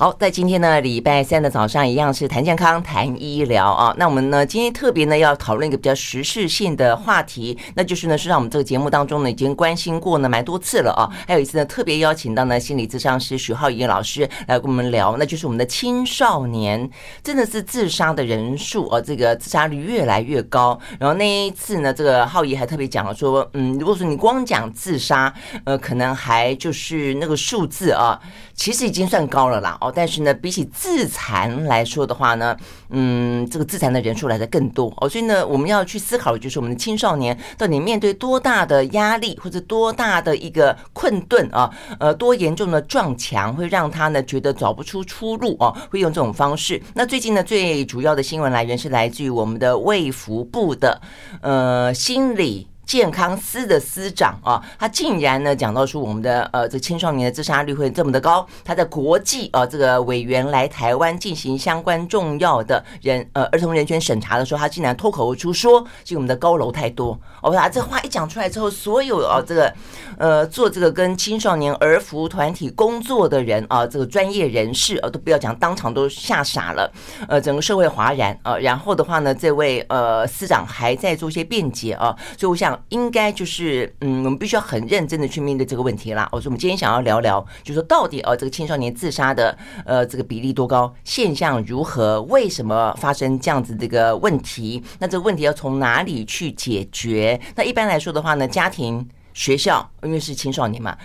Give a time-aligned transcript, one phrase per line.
[0.00, 3.94] 好，在今天呢，礼拜三的早上一样是谈健康、谈医疗啊。
[3.98, 11.04] 那我们呢，今天特别呢要讨论一个比较时事性的话题，那就是呢，是让我们这个节目当中呢已经关心过呢蛮多次了啊。
[11.28, 16.88] 还有一次呢，特别邀请到呢心理咨商师许浩仪老师来跟我们聊，那就是我们的青少年
[17.22, 20.80] 真的是自杀的人数啊，这个自杀率越来越高。
[20.98, 25.30] 然后那一次呢，这个浩仪还特别讲了说，嗯，如果说你光讲自杀，
[25.64, 28.18] 呃，可能还就是那个数字啊，
[28.54, 29.89] 其实已经算高了啦哦。
[29.90, 32.56] 但是呢，比起自残来说的话呢，
[32.90, 46.80] 嗯，这个自残的人数来的更多哦，所以呢，我们要去思考的就是我们的青少年到底面对多大的压力或者多大的一个困顿啊，呃，多严重的撞墙会让他呢觉得找不出出路哦，会用这种方式。
[46.94, 51.00] 那最近呢，最主要的新闻来源是来自于我们的卫福部的
[51.42, 52.69] 呃心理。
[52.90, 67.16] 健康司的司长啊，他竟然呢讲到说我们的呃这青少年的自杀率会这么的高，他在国际啊这个委员来台湾进行相关重要的人呃儿童人权审查的时候，他竟然脱口而出说，是我们的高楼太多。
[67.42, 69.72] 哦，他这话一讲出来之后，所有啊这个
[70.18, 76.92] 呃做这个跟青少年儿福团体工作的人啊，这个专业人士啊都不要讲，当场都吓傻了，
[77.28, 78.58] 呃整个社会哗然啊。
[78.58, 82.79] 然后的话呢，这位呃司长还在做一些辩解啊，所以我想。
[82.88, 86.28] 应该就是，嗯，我们必须要很认真的去面对这个问题啦。
[86.32, 94.82] 我说，我们今天想要聊聊，就是说到底，呃，这个青少年自杀的，呃，这个比例多高，现象如何，为什么发生这样子这个问题？
[94.98, 97.40] 那这个问题要从哪里去解决？
[97.54, 100.96] 那一般来说的话呢，家庭、学校，因为是青少年嘛。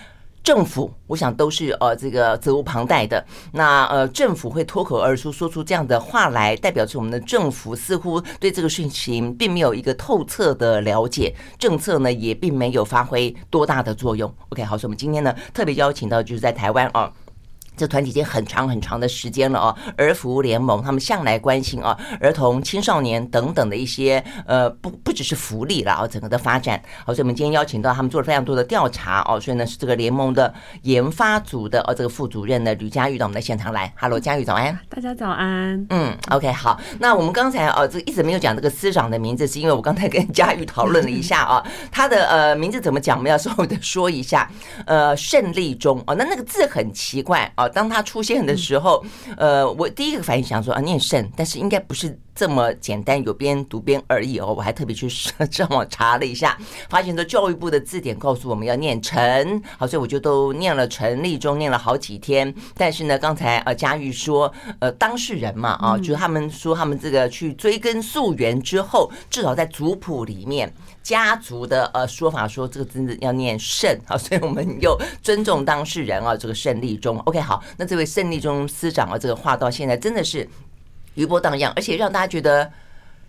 [0.45, 3.25] 政府，我想都是呃这个责无旁贷的。
[3.51, 14.31] 那呃，政府会脱口而出说出这样的话来，代表着我们的政府似乎对这个事情并没有一个透彻的了解，政策呢也并没有发挥多大的作用。
[14.49, 17.11] OK，好，所以我们今天呢特别邀请到就是在台湾啊。
[17.77, 26.81] 这团体已经很长很长的时间了哦，儿福联盟他们向来关心哦儿童、青少年等等的一些呃不不只是福利了哦，整个的发展。
[27.05, 30.53] 好，所以我们今天邀请到他们做了非常多的调查哦，所以呢是这个联盟的
[30.83, 33.93] 研发组的哦这个副主任呢吕佳玉到我们的现场来。
[33.99, 35.85] Hello，佳玉早安，大家早安。
[35.89, 44.49] 嗯，OK，好，那我们刚才哦这个一直没有讲这个司长的名字，是因为我刚才跟佳玉讨论了一下啊， 他的呃名字怎么讲，我们要稍微的说一下。
[44.85, 47.64] 呃，胜利中哦，那那个字很奇怪啊。
[47.69, 49.03] 当他出现的时候，
[49.37, 54.53] 呃，我第一个反应想说啊，念胜，但是应该不是这么简单，有边读边而已哦。
[54.55, 56.57] 我还特别去上网查了一下，
[56.89, 62.53] 发现说教育部的字典告诉我们要念陈，好，所以我就都念了陈立中，念了好几天。
[62.75, 70.71] 但是呢，刚才呃佳玉说，呃，当事人嘛啊，就是他们说他们这个去追根溯源之后，至少在族谱里面。
[71.05, 77.19] 家族的呃说法说这个真的要念胜啊，所以我们又尊重当事人啊，这个胜利中。
[77.19, 80.49] OK，好，那这位胜利中司长啊，这个话到现在真的是
[81.15, 82.71] 余波荡漾，而且让大家觉得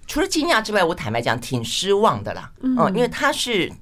[0.06, 2.52] 除了惊讶之外，我坦白讲挺失望的啦。
[2.60, 3.72] 嗯，因为他是。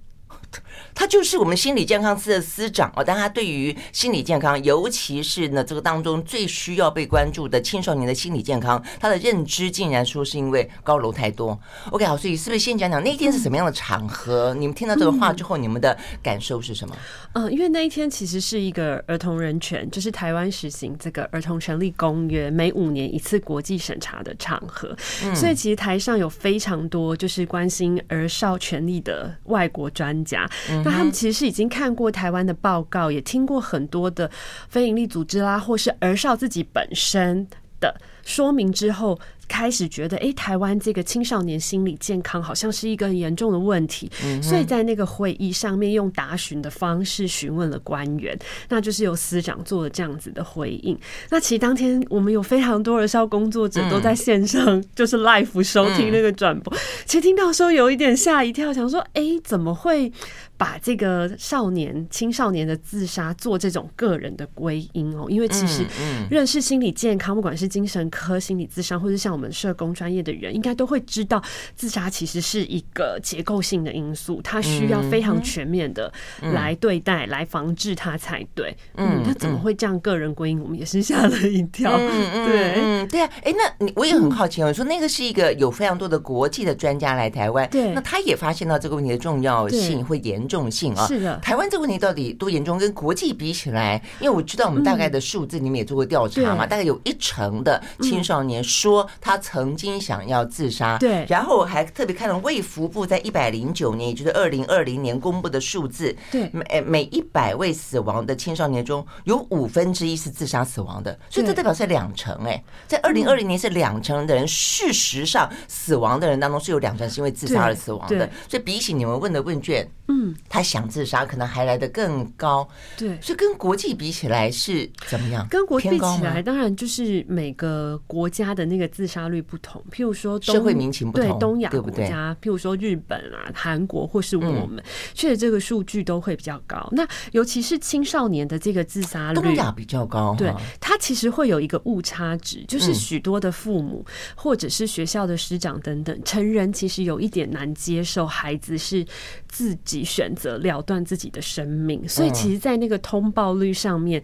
[0.95, 11.59] 他就是我们心理健康司的司长哦，但他对于心理健康，尤其是呢这个当中最需要被关注的青少年的心理健康，他的认知竟然说是因为高楼太多。
[11.91, 14.55] OK，好，所以是不是先讲讲那一天是什么样的场合？
[14.55, 16.97] 你们听到这个话之后，你们的感受是什么？
[17.33, 24.97] 嗯，因为那一天其实是一个儿童人权，就是台湾实行这个儿童权利公约每五年一次国际审查的场合，
[25.35, 30.44] 所以其实台上有非常多就是关心儿少权利的外国专家。
[30.69, 34.31] 那他们其实是已经看过台湾的报告，也听过很多的
[34.69, 37.47] 非营利组织啦，或是儿少自己本身
[37.81, 37.95] 的
[38.25, 39.19] 说明之后。
[39.49, 44.11] 开始觉得，哎，台湾这个青少年心理健康好像是一个很严重的问题，
[44.43, 48.39] 所以在那个会议上面用答询的方式询问了官员，
[48.69, 50.99] 那就是由司长做了这样子的回应。
[51.31, 56.73] 那其实当天我们有非常多儿少工作者都在线上，就是 live 收听那个转播。
[57.05, 60.11] 其实听到的时候有一点吓一跳，想说，哎，怎么会
[60.57, 65.27] 把这个少年、青少年的自杀做这种个人的归因哦？
[65.29, 65.85] 因为其实
[66.31, 71.43] 认识心理健康，不管是精神科心理咨商，或者像我们社工专业的人应该都会知道，
[71.75, 78.75] 自杀其实是一个结构性的因素，它需要非常全面的来对待、来防治它才对。
[78.97, 80.63] 嗯，他怎么会这样个人归因？
[80.63, 81.91] 我们也是吓了一跳。
[81.99, 83.29] 对，嗯，对啊。
[83.43, 91.07] 哎，那你我也很好奇，我说那个是一个有非常多的国际的专家来台湾，对，那他也发现到这个问题的重要性或严重性啊。
[91.07, 92.79] 是的，台湾这个问题到底多严重？
[92.79, 100.99] 跟国际比起来，因为我知道我们大概的数字，你们也做过调查嘛，大概有一成的青少年说他曾经想要自杀。
[100.99, 122.69] 对，然后我还特别看了卫福部在一百零九年，也就是二零二零年公布的数字，对，每每一百位死亡的青少年中有五分之一是自杀死亡的，所以这代表是两成哎，在二零二零年是两成的人，事实上死亡的人当中是有两成是因为自杀而死亡的，所以比起你们问的问卷，嗯，他想自杀可能还来得更高，
[122.99, 125.47] 对，所以跟国际比起来是怎么样？
[125.49, 134.83] 跟国际比起来，当然就是每个国家的那个自杀率不同，譬如说社会民情不同，对东亚国家，譬如说日本啊、韩国或是我们，
[135.15, 136.89] 确实这个数据都会比较高。
[136.93, 149.05] 那尤其是青少年的这个自杀率，东亚比较高，对，它其实会有一个误差值，就是许多的父母或者是学校的师长等等，成人其实有一点难接受孩子是
[149.49, 154.23] 自己选择了断自己的生命，所以其实，在那个通报率上面。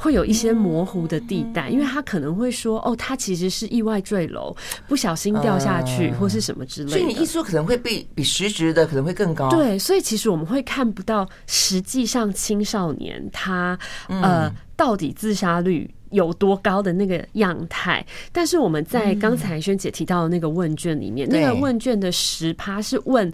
[0.00, 4.56] 会有一些模糊的地带，因为他可能会说：“哦，他其实是意外坠楼，
[4.88, 9.50] 不小心掉下去，或是什么之类的。”所以你一说可能会比比实质的可能会更高？
[9.50, 18.02] 对，所以其实我们会看不到实际上青少年他呃到底自杀率有多高的那个样态。
[18.32, 23.30] 但是我们在刚才萱姐提到的那个问卷里面，那个问卷的十趴是问。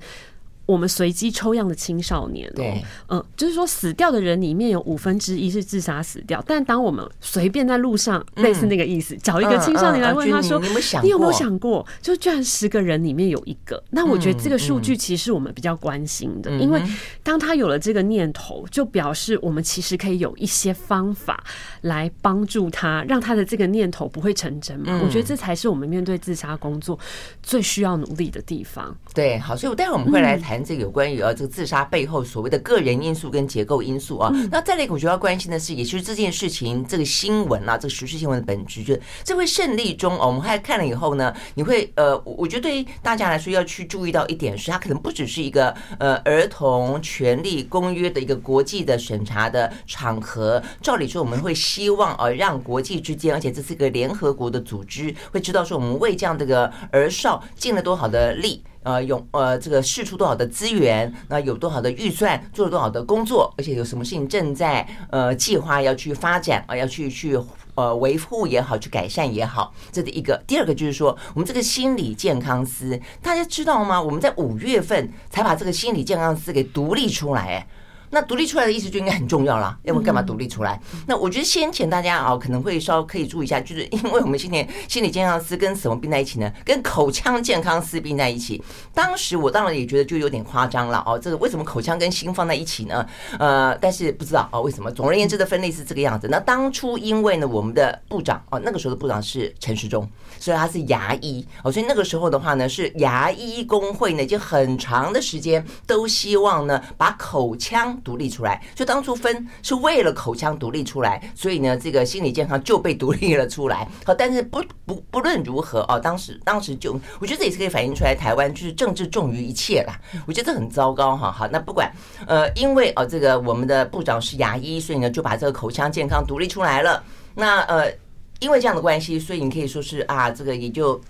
[0.66, 6.42] 我们随机抽样的青少年，对，嗯，就是说死掉的人里面有五分之一是自杀死掉。
[6.44, 10.58] 但当我们随便在路上，类似那个意思，找一个青少年来问他说
[11.02, 11.86] ：“你有没有想过？
[12.02, 16.82] 就居然十个人里面有一个？”那我觉得这个数据其实是我们比较关心的，因为
[17.22, 21.44] 当他有了这个念头，就表示我们其实可以有一些方法
[21.82, 25.00] 来帮助他，让他的这个念头不会成真嘛。
[25.04, 26.98] 我觉得这才是我们面对自杀工作
[27.40, 28.92] 最需要努力的地方。
[29.14, 30.55] 对，好，所以我待会我们会来谈。
[30.64, 58.62] 这个有关于啊，这个自杀背后所谓的个人因素跟结构因素啊，那再来一个我觉得要关心的是，也就是这件事情这个新闻啊，这个时事新闻的本质，就是这位胜利中哦，我们还看了以后呢，你会呃，我觉得对于大家来说要去注意到一点是，它可能不只是一个呃儿童权利公约的一个国际的审查的场合，照理说我们会希望啊，让国际之间，而且这是一个联合国的组织，会知道说我们为这样这个儿少尽了多少的力。
[58.86, 67.36] 呃，用呃这个试出多少的资源，那有多少的预算，做了多少的工作，而且有什么事情正在呃计划要去发展啊，要去去
[67.74, 70.40] 呃维护也好，去改善也好，这是一个。
[70.46, 74.00] 第二个就是说，我们这个心理健康司，大家知道吗？
[74.00, 77.66] 我们在五月份才把这个心理健康司给独立出来，
[78.10, 80.80] 那独立出来的意思就应该很重要啦，要不干嘛独立出来？
[81.06, 86.50] 那我觉得先前大家啊可能会稍微可以注意一下，就是因为我们今年心理健康师跟什么并在一起呢？
[86.64, 88.62] 跟口腔健康师并在一起。
[88.94, 93.06] 当时我当然也觉得就有点夸张了哦，这个为什么口腔跟心放在一起呢？
[93.38, 94.90] 呃，但是不知道哦为什么。
[94.90, 96.28] 总而言之的分类是这个样子。
[96.30, 100.08] 那当初因为呢，我们的部长哦，那个时候的部长是陈时中，
[100.38, 107.95] 所以他是牙医哦，所以那个时候的话呢，是牙医工会呢，已经很长的时间都希望呢把口腔。
[108.02, 113.88] 独立出来，就当初分是为了口腔独立出来，所以呢，这个心理健康就被独立了出来。
[114.04, 119.98] 好，但是不不不论如何哦，当时当时就，我觉得这也是可以反映出来，台湾就是政治重于一切啦。
[120.26, 121.30] 我觉得这很糟糕哈。
[121.30, 121.90] 好，那不管
[122.26, 127.02] 呃，因为哦，这个我们的部长是牙医，所以呢就把这个口腔健康独立出来了。
[127.34, 127.92] 那呃，
[128.40, 131.00] 因为这样的关系，所以你可以说是啊，这个也就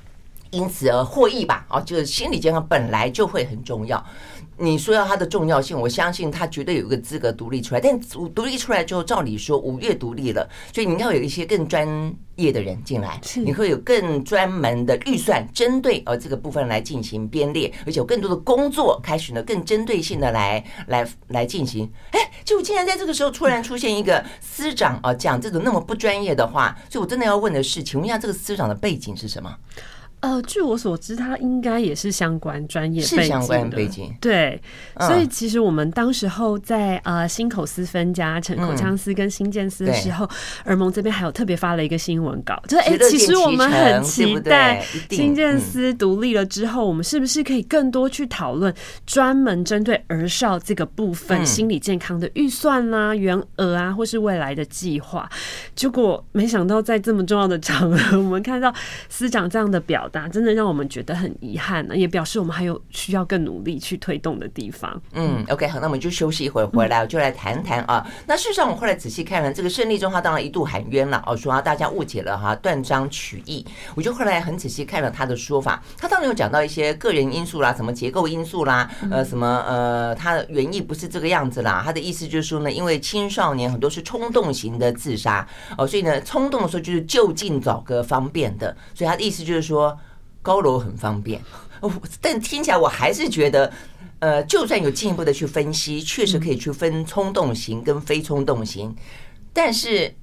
[0.50, 1.66] 因此而获益吧。
[1.68, 4.04] 哦，就是心理健康本来就会很重要。
[4.58, 7.80] 你说要它的重要性，我相信它绝对有一个资格独立出来。
[7.80, 7.98] 但
[8.34, 11.86] 独立出来之后，照理说五月独立了，所以你要有一些更专
[12.36, 21.90] 业的人进来，你会有更专门的预算针对呃这个部分来进行编列，而且有更多的工作开始呢，更针对性的来来来进行。
[22.12, 29.54] 哎，就竟然在这个时候突然出现一个司长啊，讲这种那么不专业的话，所以我真的要问的是，请问一下这个司长的背景是什么？
[30.20, 33.22] 呃，据我所知，他应该也是相关专业背景的。
[33.22, 34.12] 是相关背景。
[34.18, 34.60] 对，
[34.98, 40.28] 所以其实我们当时候在呃新口司分家成口腔司跟新建司的时候，
[40.64, 55.28] 儿盟这边还有特别发了一个新闻稿，就是哎，其实我们很期待新建司独立了之后，我们是不是可以更多去讨论专门针对儿少这个部分心理健康的预算啦、员额啊，或是未来的计划？
[55.76, 58.74] 结果没想到在这么重要的场合，我们看到
[59.10, 60.05] 司长这样的表。
[60.28, 65.00] 真的让我们觉得很遗憾呢，也表示我们还有需要更努力去推动的地方。
[65.12, 68.06] 嗯，OK，好，那我们就休息一会儿，回来我就来谈谈啊。
[68.26, 73.64] 那事实上，我后来仔细看了这个胜利中，他当然一度喊冤了哦，说大家误解了哈，断章取义。
[73.94, 81.82] 我就后来很仔细看了他的说法，他当然有讲到一些个人因素啦，什么结构因素啦，呃，什么呃，他的原意不是这个样子啦。
[81.84, 85.46] 他的意思就是说呢，因为青少年很多是冲动型的自杀
[85.78, 89.95] 哦，所以呢，冲动的时候就是就近找个方便的，所以他的意思就是说。
[90.46, 91.40] 高楼很方便，
[92.20, 93.72] 但听起来我还是觉得，
[94.20, 98.94] 呃，就算有进一步的去分析，确实可以去分冲动型跟非冲动型，
[99.52, 100.14] 但是。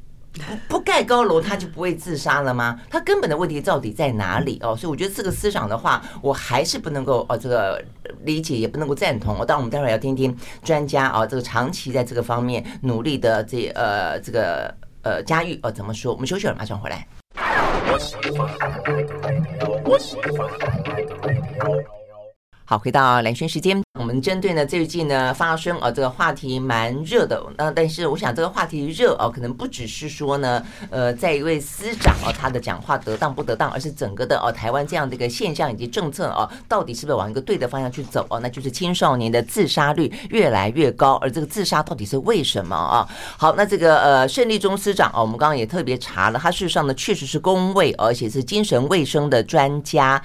[0.68, 2.82] 不盖高楼，他就不会自杀了吗？
[2.90, 4.76] 他根本的问题到底在哪里哦？
[4.76, 7.80] 所以我觉得这个思想的话，我还是不能够哦，这个
[8.24, 9.46] 理解也不能够赞同。
[9.46, 16.12] 当，我们待会儿要听听专家啊，这个长期在这个方面努力的这呃这个呃嘉玉哦怎么说？
[16.12, 17.08] 我们休息了，马上回来。
[17.92, 21.84] 我喜欢可爱的妹妹哦，我喜欢可爱的妹妹哦。
[22.74, 23.80] 好，回到蓝轩时间。
[24.00, 38.40] 我们针对呢最近呢发生啊这个话题蛮热的，那但是我想这个话题热啊，可能不只是说呢，呃，在一位司长啊他的讲话得当不得当，而是整个的哦台湾这样的一个现象以及政策啊，到底是不是往一个对的方向去走啊？
[38.42, 43.08] 那就是青少年的自杀率越来越高，而这个自杀到底是为什么啊？
[43.38, 50.20] 好，那这个呃胜利中司长啊，我们刚刚也特别查了，他事实上呢确实是公卫，而且是精神卫生的专家。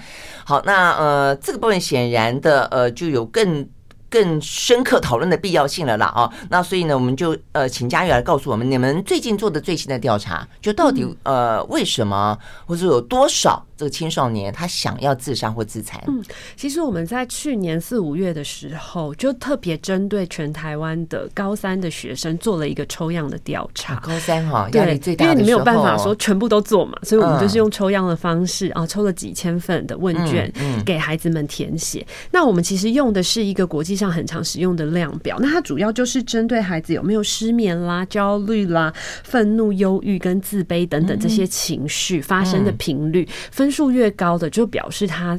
[0.46, 3.68] 好，那呃这个部分显然的呃就有更。
[4.10, 13.64] 更深刻讨论的必要性了啦啊，那所以呢，我们就呃请佳玉来告诉我们，你们最近做的最新的调查，就到底呃为什么，或者有多少？
[13.78, 16.02] 这个青少年他想要自杀或自残。
[16.08, 16.20] 嗯，
[16.56, 23.94] 其实我们在去年四五月的时候，就特别针对全台湾的高三的学生做了一个抽样的调查。
[24.00, 30.52] 高三哈，压力最大的，因为你没有办法说全部都做嘛，所以我们就是用抽样的方式啊，抽了几千份的问卷
[30.84, 32.04] 给孩子们填写。
[32.32, 38.92] 那我们其实用的是一个国际上很常使用的量表，那它主要就是针对孩子有没有失眠啦、焦虑啦、
[39.24, 43.68] 愤怒、忧郁跟自卑等等这些情绪发生的频率分。
[43.68, 45.38] 分数越高的，就表示他。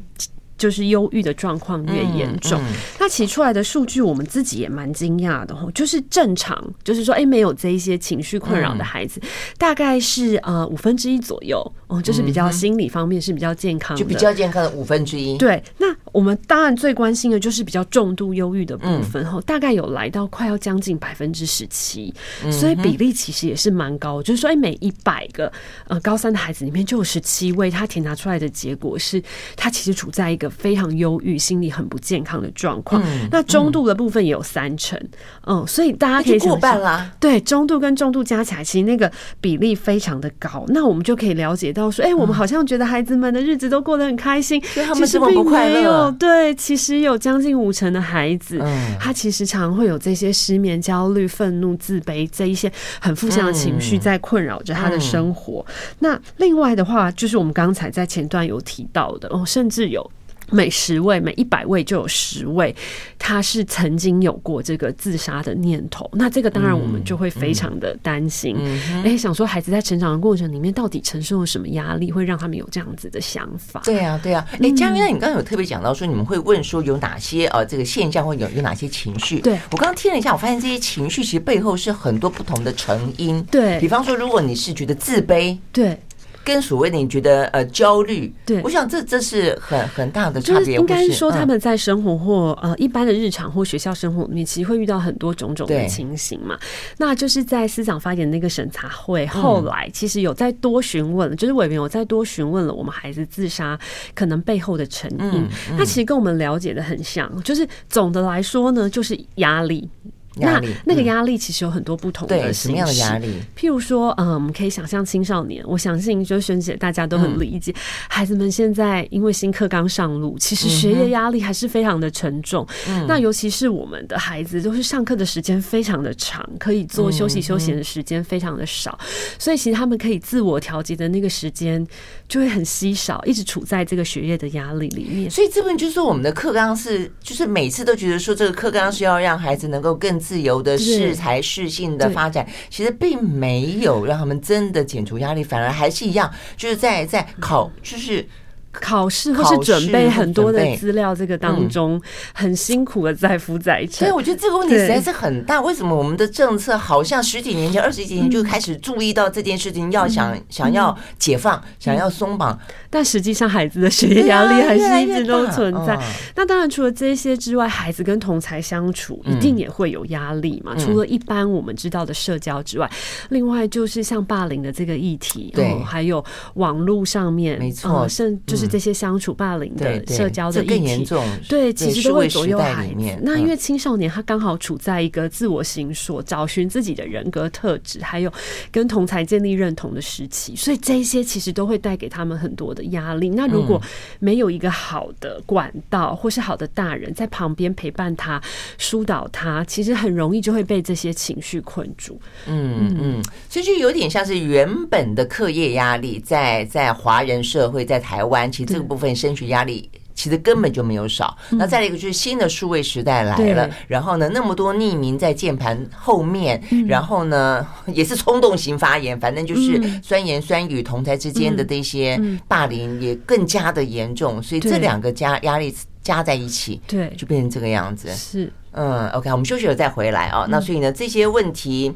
[0.56, 2.62] 就是忧郁的状况越严重，
[3.00, 9.22] 那其出来的数据我们自己也蛮惊讶的哦，就是正常，就是说，哎，没有这一些情绪困扰的孩子，
[9.58, 15.38] 大概是呃五分之一左右哦，就是比较心理方面是比较健康的，就比较健康的五分之一。
[15.38, 22.14] 对，那我们当然最关心的就是比较重度忧郁的部分吼，大概有来到快要将近百分之十七，
[22.52, 25.52] 所以比例其实也是蛮高，就是说，哎，每一百个
[25.88, 29.24] 呃高三的孩子里面就有十七位，他填答出来的结果是
[29.56, 30.50] 他其实处在一个。
[30.60, 33.02] 非常忧郁、心理很不健康的状况。
[33.32, 35.00] 那中度的部分也有三成，
[35.46, 40.66] 嗯，所以大家可以过半啦，对，中度跟重度加起来，其实那个比例非常的高。
[40.70, 44.62] 那我们就可以了解到说，哎，我们好像觉得孩子们的日子都过得很开心，
[44.96, 45.99] 其实并没有。
[46.20, 48.62] 对，其实有将近五成的孩子，
[49.00, 55.66] 他其实常会有这些失眠、焦虑、愤怒、自卑这一些很负向的情绪在困扰着他的生活。
[56.00, 60.10] 那另外的话，就是我们刚才在前段有提到的哦，甚至有。
[60.52, 62.76] 每十位、每一百位就有十位，
[63.18, 66.10] 他是曾经有过这个自杀的念头。
[66.14, 73.82] 那这个当然我们就会非常的担心，哎、嗯嗯，想说孩子在成长的过程里面到底承受了什么压力，会让他们有这样子的想法？
[73.84, 74.46] 对啊，对啊。
[74.62, 79.40] 哎，嘉玉，那你刚刚有特别讲到说，你们会问说有哪些呃这个现象，会有有哪些情绪？
[79.40, 83.42] 对，我刚刚听了一下，我发现这些情绪其实背后是很多不同的成因。
[83.46, 85.98] 对，比方说，如果你是觉得自卑，对。
[86.44, 90.78] 跟所谓的你觉得呃焦虑，对，我想这这是很很大的差别。
[90.78, 96.58] 应该说他们在生活或呃一般的日常或学校生活里面，其实会遇到很多种种的情形嘛。
[96.98, 103.78] 那就是在思想发言那个审查会后来，其实有再多询问，就是委员有再多询问了我们孩子自杀
[104.16, 105.48] 可能背后的成因。
[105.78, 109.88] 那其实跟我们了解的很像，就是总的来说呢，就是压力。
[110.36, 113.28] 那那个压力其实有很多不同的什么样的压力？
[113.58, 117.74] 譬如说，嗯，我们可以想象青少年，我相信就是萱姐大家都很理解，
[118.08, 122.66] 孩子们现在因为新课刚上路，其实学业压力还是非常的沉重。
[123.08, 128.98] 那尤其是我们的孩子，都是上课的时间非常的长，可以做休息休闲的时间非常的少，
[129.40, 131.86] 所以其实他们可以自我调节的那个时间
[132.28, 135.30] 就会很稀少，一直处在这个学业的压力里面。
[135.30, 140.19] 所以这边就是说，我们的课纲是，就是每次都觉得说，这个课纲是要让孩子能够更。
[140.20, 148.28] 自由的适才适性的发展，其实并没有让他们真的减除压力，反而还是一样，就是在在考，就是。
[148.72, 152.00] 考试或是准备很多的资料，这个当中
[152.34, 154.00] 很辛苦的载浮载沉。
[154.00, 155.60] 所以我觉得这个问题实在是很大。
[155.60, 162.58] 为什么我们的政策好像十几年前、二十几年就开始注意到这件事情，要想想要解放，想要松绑，
[162.92, 166.00] 但实际上孩子的学业压力还是一直都存在。
[166.36, 170.76] 那当然，除了这些之外，孩子跟同才相处一定也会有压力嘛。
[170.76, 172.88] 除了一般我们知道的社交之外，
[173.30, 176.24] 另外就是像霸凌的这个议题，对，还有
[176.54, 178.59] 网络上面，没错，甚至。
[178.60, 181.26] 就是这些相处霸凌的社交的议题，更严重。
[181.48, 182.96] 对，其实都会左右孩子。
[182.98, 188.32] 嗯、那因为青少年他刚好处在一个自我形塑、找寻自己的人格特质，还有
[188.72, 193.30] 跟同才建立认同的时期，所以这些其实都会带给他们很多的压力。
[193.30, 193.82] 那如果
[194.20, 198.42] 没有一个好的管道，或是好的大人在旁边陪伴他、
[198.78, 202.20] 疏导他，其实很容易就会被这些情绪困住。
[202.48, 209.90] 嗯嗯，所以就有点像是原本的课业压力，在在华人社会，在台湾，其实这个部分升学压力。
[210.16, 211.38] 其实根本就没有少。
[211.52, 224.44] 那再来一个就是新的数位时代来了，然后呢，那么多匿名在键盘后面，然后呢，也是冲动型发言，反正就是酸言酸语，同台之间的这些霸凌也更加的严重。
[224.44, 228.10] 所以这两个加压力加在一起，对，就变成这个样子。
[228.14, 230.46] 是，嗯，OK，我们休息了再回来啊。
[230.50, 231.94] 那所以呢，这些问题。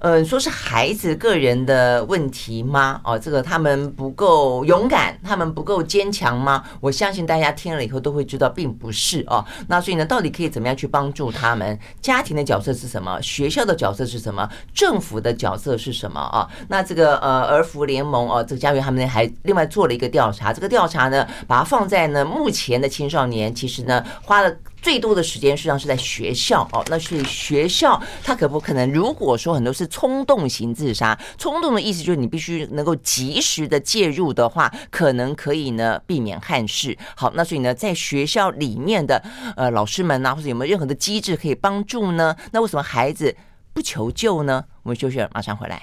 [0.00, 3.00] 嗯，说是孩子个人的问题吗？
[3.02, 6.62] 哦，这个他们不够勇敢，他们不够坚强吗？
[6.80, 9.44] 我相信大家听了以后都会知道，并不是哦。
[9.66, 11.76] 那所以呢，到底可以怎么样去帮助他们？
[12.00, 13.20] 家庭的角色是什么？
[13.20, 14.48] 学校的角色是什么？
[14.72, 16.48] 政府的角色是什么啊？
[16.68, 24.56] 那这个呃，儿福联盟哦，这个家园他们还另外做了一个调查，这个调查呢，把它放在呢目前的青少年，其实呢花了。
[24.80, 28.90] 最多的时间实际上是在学校哦，那是学校，他可不可能？
[28.92, 36.96] 如果说很多是冲动型自杀，冲动的意思就是你必须能够及时的介入的话，可能可以呢避免憾事。
[37.16, 39.22] 好，那所以呢，在学校里面的
[39.56, 42.34] 呃老师们呐、啊，或者有没有任何的机制可以帮助呢？
[42.52, 43.36] 那为什么孩子
[43.72, 44.64] 不求救呢？
[44.84, 45.82] 我们休息了，马上回来。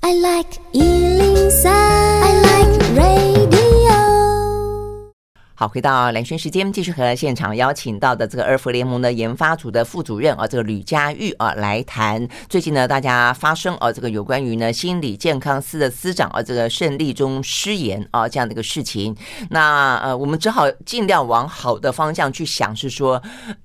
[0.00, 3.57] I like 103, I like radio.
[5.60, 19.16] 好，回到蓝轩时间，继续和现场邀请到的这个二福联盟的研发组的副主任啊，这个吕佳玉啊来谈最近呢，大家发生啊这个有关于呢心理健康司的司长啊这个胜利忠失言啊这样的一个事情。
[19.50, 23.20] 那呃，我们只好尽量往好的方向去想，是说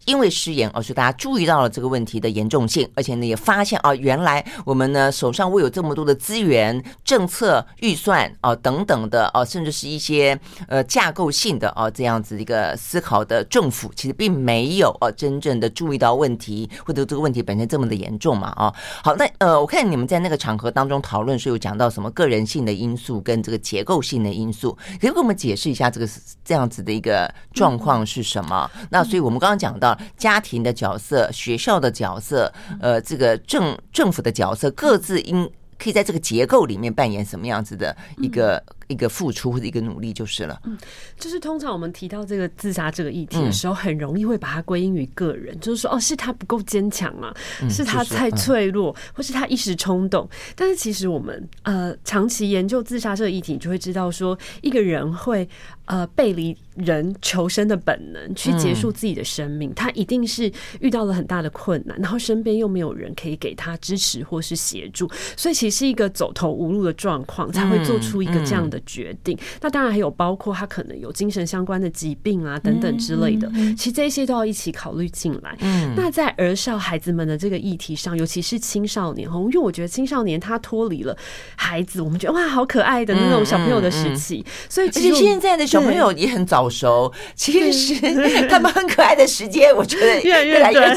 [0.06, 10.36] 因为失言，而是大家注意到了这个问题的严重性，而且呢也发现啊，原来我们呢手上会有这么多的资源、政策、预算啊等等的啊，甚至是一些
[10.68, 11.83] 呃架构性的啊。
[11.90, 18.50] 这样子一个思考的政府，其实并没有呃真正的注意到问题，或者这个问题本身这么的严重嘛？
[18.50, 18.74] 啊，
[19.04, 26.08] 好，那呃，我看你们在那个场合当中讨论，是有讲到什么个人性的因素跟这个结构性的因素，可以给我们解释一下这个
[26.44, 28.70] 这样子的一个状况是什么？
[28.90, 38.62] 那所以我们刚刚讲到家庭的角色、学校的角色、呃，这个政政府的角色，各自应可以在这个结构里面扮演什么样子的一个。
[38.88, 40.60] 一个付出或者一个努力就是了。
[40.66, 40.78] 嗯，
[41.18, 47.34] 就是通常我们提到这个自杀这个议题的时候，很容易会把它归因于个人，就是说，哦，是他不够坚强啊，
[47.70, 50.30] 是他太脆弱，或是他一时冲动。
[50.56, 55.48] 但是其实我们呃长期研究自杀这个议题，你就会知道说，一个人会
[55.86, 75.56] 呃背离人求生的本能去结束自己的生命，他一定是遇到了很大的困难，然后身边又没有人可以给他支持或是协助，所以其实是一个走投无路的状况，才会做出一个这样的决定，那当然还有包括他可能有精神相关的疾病啊等等之类的，其实这些都要一起考虑进来。
[75.96, 81.16] 那在儿少孩子们的这个议题上，尤其是青少年哈，因为我觉得青少年他脱离了
[81.56, 87.12] 孩子，我们觉得哇好可爱的那种小朋友的时期，所以其实现在的小朋友也很早熟。
[87.34, 87.96] 其实
[88.48, 90.96] 他们很可爱的时间，我觉得越来越短，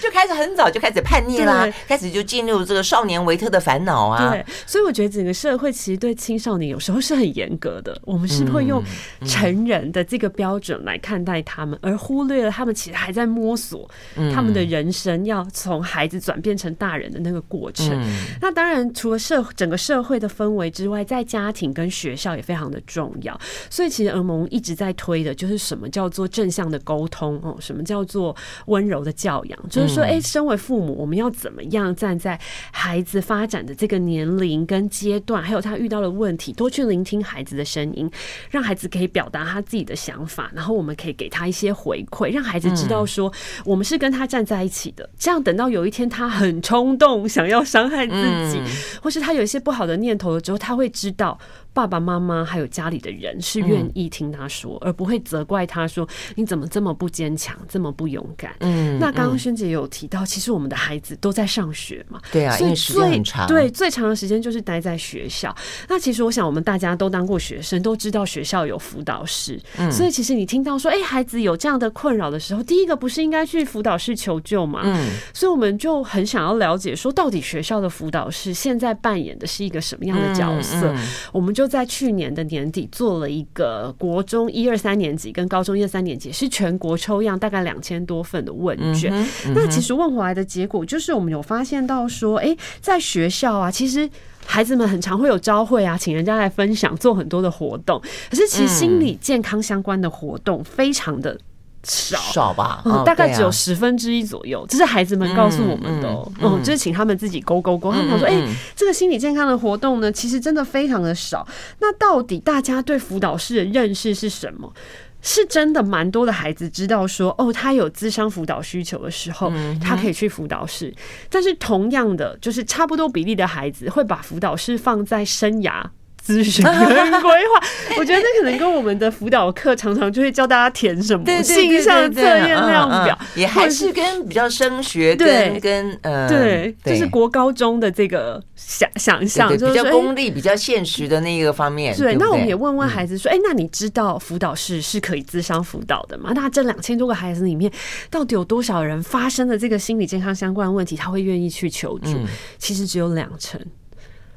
[0.00, 4.30] 就开始很早就开始叛逆啦，开始就进入这个少年维特的烦恼啊。
[4.30, 6.98] 对，所以我觉得整个社会其实对青少年有时候。
[7.08, 8.82] 是很严格的，我们是会用
[9.24, 13.88] 成人的这个标准来看待他们，而忽略了他们其实还在摸索
[14.34, 17.98] 他们的人生，要从孩子转变成大人的那个过程。
[18.42, 23.40] 那当然，除了社整个社会的氛围之外，在家庭跟学校也非常的重要。
[23.70, 28.34] 所以，其实儿盟一直在推的就是什么叫做正向的沟通哦，什么叫做
[28.66, 32.36] 温柔的教养，就是说，哎，身为父母，我们要怎么样站在
[32.72, 36.88] 孩子发展的这个年龄跟阶段，还有他遇到的问题，多去。
[36.88, 38.10] 聆听孩子的声音，
[38.50, 43.30] 让孩子可以表达他自己的想法，然后我们可以给他一些回馈，让孩子知道说
[43.66, 45.06] 我们是跟他站在一起的。
[45.18, 48.14] 这样等到有一天他很冲动想要伤害自
[48.50, 48.58] 己，
[49.02, 51.38] 或是他有一些不好的念头了之后，他会知道。
[51.78, 58.52] 爸爸妈妈还有家里的人是愿意听他说，而不会责怪他说，你怎么这么不坚强，这么不勇敢。
[58.58, 65.54] 嗯，那刚刚萱姐有提到，其实我们的孩子都在上学嘛，对啊，所以时间很长，对，最长的时间就是待在学校。
[65.88, 69.56] 那其实我想，我们大家都当过学生，都知道学校有辅导室。
[69.76, 74.80] 嗯，所以其实你听到说，哎，孩子有这样的困扰的时候，第一个不是应该去辅导室求救吗？
[74.82, 80.92] 嗯，所以我们就很想要了解说，到底学校的辅导室现在扮演的是一个什么样的角色？
[81.30, 81.67] 我们就。
[81.68, 89.12] 在去年的年底做了一个国中一二三年级跟高中一二三年级是全国抽样，大概两千多份的问卷。
[89.12, 94.08] 嗯嗯、那其实问回来的结果就是，我们有发现到说，哎、欸，在学校啊，其实
[94.46, 98.00] 孩子们很常会有招会啊，请人家来分享，做很多的活动。
[98.30, 101.38] 可是其实心理健康相关的活动非常的。
[101.84, 106.08] 少少吧，嗯，大概只有十分之一左右，这是孩子们告诉我们的，
[106.40, 107.92] 嗯，就是请他们自己勾勾勾。
[107.92, 108.34] 他们说，哎，
[108.74, 111.46] 这个心理健康的活动呢，其实真的非常的少。
[111.80, 114.72] 那到底大家对辅导室的认识是什么？
[115.20, 120.94] 是真的蛮多的孩子知道说，哦，他有咨商辅导需求的时候，他可以去辅导室。
[121.28, 125.82] 但是同样的，就是差不多比例的孩子会把辅导室放在生涯。
[126.28, 141.96] 咨询 跟规划，我觉得这可能跟我们的辅导课常常就会教大家填什么性向测验量表，也还是跟比较升学跟跟呃对，就是国高中的这个想想象，比较功利、比较现实的那一个方面。
[141.96, 146.32] 对，那我们也问问孩子说，哎，那你知道辅导室是可以咨商辅导的吗？
[146.34, 147.72] 那这两千多个孩子里面，
[148.10, 152.14] 到底有多少人发生了这个心理健康相关的问题，他会愿意去求助？
[152.58, 153.58] 其实只有两成。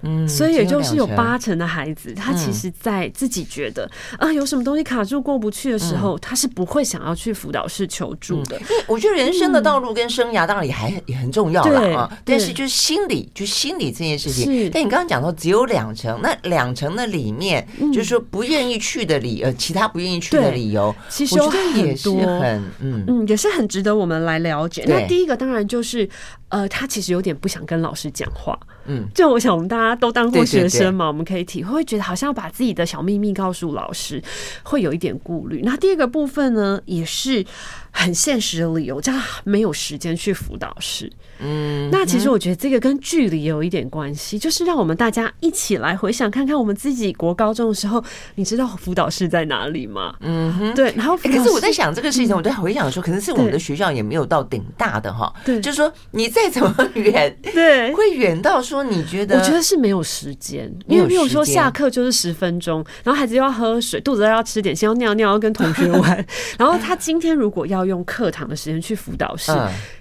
[0.04, 8.60] 嗯，所以也就是有八成的孩子，他其实，在自己觉得啊，有什么东西卡住过不去的时候，他是不会想要去辅导室求助的。
[8.88, 14.70] 我觉得人生的道路跟生涯当然也还也很重要了啊，但是就是心理，就心理这件事情。
[14.74, 24.84] 但你刚刚讲到只有两成，那两成的里面，就是说不愿意去的理呃，其他不愿意去的理由，其实我觉得也是很嗯嗯，也是很值得我们来了解。
[24.88, 26.10] 那第一个当然就是。
[26.52, 34.22] 呃，他其实有点不想跟老师讲话，嗯，就我想我们大家都当过学生嘛，我们可以体会，会觉得好像要把自己的小秘密告诉老师，
[34.64, 35.62] 会有一点顾虑。
[35.64, 37.46] 那第二个部分呢，也是
[37.92, 41.12] 很现实的理由，叫他没有时间去辅导室。
[41.44, 48.04] 嗯，那其实我觉得这个跟距离有一点关系，就是让我们大家一起来回想看看我们自己国高中的时候，
[48.36, 50.16] 你知道辅导室在哪里吗？
[50.22, 50.94] 嗯哼，对。
[50.96, 66.26] 然后，可是我在想这个事情，我在回想说，可能是我们的学校也没有到顶大的哈，对，就是说你再怎么远，对， 会远到说你觉得，我觉得是没有时间，因为没有说下课就是十分钟，然后孩子又要喝水，肚子要吃点心，要尿尿，要跟同学玩，
[66.60, 69.52] 然后他今天如果要用课堂的时间去辅导室，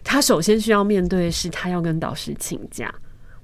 [0.04, 1.30] 他首先需要面对的。
[1.40, 2.92] 是他要跟导师请假，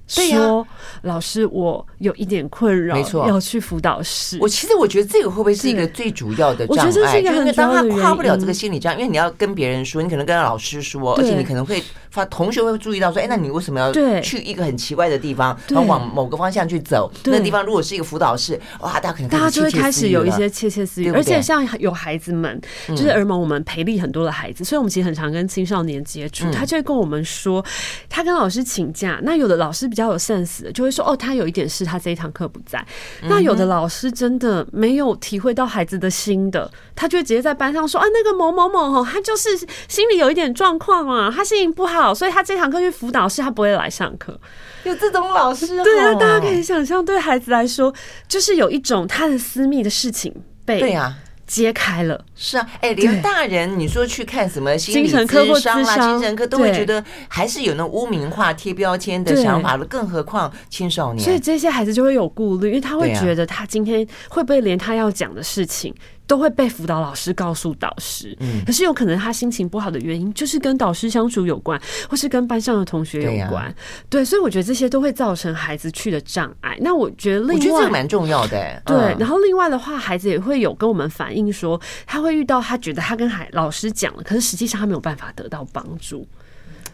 [0.07, 0.65] 说
[1.01, 4.37] 老师，我有一点困扰，没错，要去辅导室。
[4.39, 6.85] 我其实我觉得这个会不会是一个最主要的障碍？
[6.85, 12.23] 我觉得是一个很当他跨不了这个心理障碍，因为你要跟别人说，你可能跟老师说，而且你可能会发。
[12.25, 13.91] 同学会注意到说：“哎，那你为什么要
[14.21, 17.09] 去一个很奇怪的地方，然后往某个方向去走？
[17.23, 21.09] 那个地方如果是一个辅导室，哇，大家可能大家就会开始有一些窃窃私语。
[21.11, 26.51] 而且像有孩子们，就是耳蒙，我们培力很多的孩子，所以我们其实很常跟青少年接触。
[26.51, 27.63] 他就会跟我们说，
[28.09, 29.19] 他跟老师请假。
[29.23, 32.85] 那有的老师比较有 sense 的，就会说：哦，他有一点事，他这一堂课不在。
[33.23, 39.49] 那有的老师真的没有体会到孩子的心的，他就会直接在班上说：啊，那个某某某哈，他就是
[39.87, 44.39] 心里有一点状况啊，他心情不好，所以他这堂课去。”辅导室他不会来上课，
[44.83, 47.93] 有这种老师，对啊，大家可以想象，对孩子来说，
[48.27, 50.33] 就是有一种他的私密的事情
[50.65, 51.15] 被对啊
[51.47, 65.95] 揭开了，是啊，哎，连大人你说去看什么心理咨商啦、精神科都会觉得还是有那污名化、贴标签的想法了，更何况青少年，所以这些孩子就会有顾虑，因为他会觉得他今天会不会连他要讲的事情。
[66.27, 73.73] 都会被辅导老师告诉导师，嗯，可是有可能他心情不好的原因就是跟导师相处有关，或是跟班上的同学有关，
[74.09, 76.77] 对，所以我觉得这些都会造成孩子去的障碍。
[76.81, 79.15] 那我觉得另外，我觉得这个蛮重要的，欸，对。
[79.17, 86.27] 然后另外的话，孩子也会有跟我们反映说，他会遇到他觉得他跟孩老师讲了，可是实际上他没有办法得到帮助。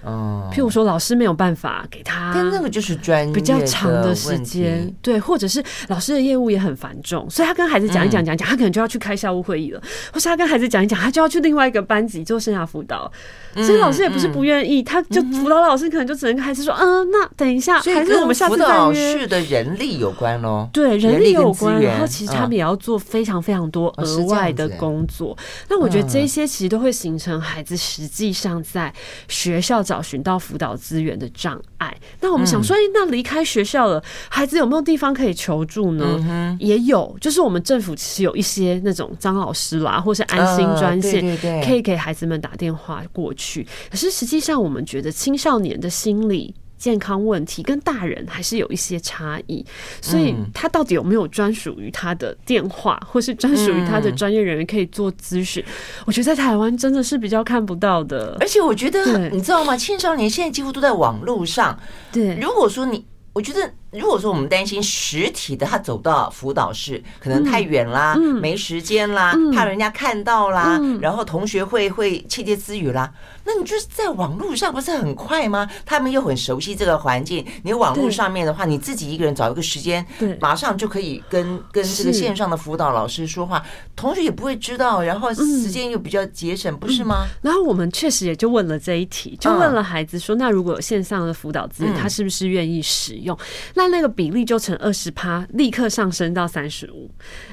[0.04, 13.12] 哦，譬如说老师没有办法给他，但那个就是专业比较长的时间，对，或者是老师的业务也很繁重，所以他跟孩子讲一讲讲讲，他可能就要去开校务会议了，或是他跟孩子讲一讲，他就要去另外一个班级做生涯辅导，
[13.56, 18.74] 所以老师也不是不愿意，他就辅导老师可能就只能跟孩子说，嗯，那等一下，还是我们下次再约。
[18.74, 25.38] 辅导室的人力有关喽，对，人力有关，然后其实他们也要做非常非常多额外的工作，
[25.70, 28.94] 那我觉得这些其实都会形成孩子实际上在
[29.28, 31.96] 学校找寻到辅导资源的障碍。
[32.20, 36.58] 那我们想说，那离开学校了，孩子有没有地方可以求助呢？
[36.60, 43.68] 也有，就是我们政府其实有一些那种张老师啦，或是安心专线，可以给孩子们打电话过去。
[43.92, 46.56] 可是实际上，我们觉得青少年的心理。
[46.84, 49.66] 健康问题跟大人还是有一些差异，
[50.02, 55.64] 所以他到底有没有专属于他的电话，或是专属于他的专业人员可以做咨询？
[56.06, 58.36] 我觉得在台湾真的是比较看不到的。
[58.42, 59.78] 而且我觉得，你知道吗？
[59.78, 61.80] 青少年现在几乎都在网络上。
[62.12, 73.12] 对，如果说你，我觉得如果说我们担心实体的，他走到辅导室可能太远啦，嗯、没时间啦，嗯、怕人家看到啦，嗯、然后同学会会窃窃私语啦，
[73.46, 75.70] 那你就是在网络上不是很快吗？
[75.86, 83.64] 他们又很熟悉这个环境，你网络上面的话，你自己一个人找一个时间，对，马上就可以跟跟这个线上的辅导老师说话，
[83.96, 87.26] 同学也不会知道，然后时间又比较节省，不是吗？
[87.42, 93.38] 然后我们确实也就问了这一题，就问了孩子说，那如果有线上的辅导资源，他是不是愿意使用？
[93.76, 97.10] 那那那个比例就成二十趴，立刻上升到三十五，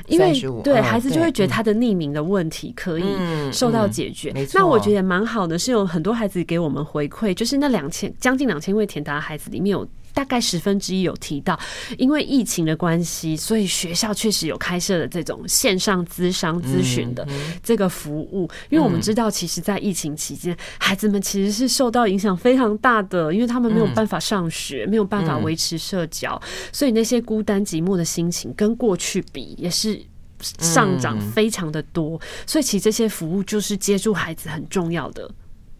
[0.07, 3.05] 因为对孩子就会觉得他的匿名的问题可以
[3.53, 4.33] 受到解决。
[4.55, 9.87] 那我觉得也蛮好的，是有很多孩子给我们回馈，就是那两千将近两千位填答的孩子里面有。
[10.13, 11.59] 大概十分之一有提到，
[11.99, 17.27] 因为疫情的关系，所以学校确实有开设了这种线上咨商咨询的
[17.63, 18.49] 这个服务。
[18.69, 26.41] 因为我们知道，其实，在疫情期间，孩子们其实是受到影响非常大的，因为他们没有办法上学，没有办法维持社交，
[26.73, 30.01] 所以那些孤单寂寞的心情跟过去比，也是
[30.59, 32.21] 上涨非常的多。
[32.47, 35.31] 所以，其实这些服务就是接住孩子很重要的